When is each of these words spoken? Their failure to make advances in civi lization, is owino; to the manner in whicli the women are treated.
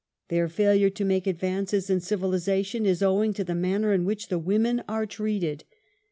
Their 0.29 0.47
failure 0.49 0.89
to 0.89 1.05
make 1.05 1.27
advances 1.27 1.87
in 1.87 1.99
civi 1.99 2.21
lization, 2.33 2.85
is 2.85 3.01
owino; 3.03 3.35
to 3.35 3.43
the 3.43 3.53
manner 3.53 3.93
in 3.93 4.03
whicli 4.03 4.29
the 4.29 4.39
women 4.39 4.81
are 4.89 5.05
treated. 5.05 5.63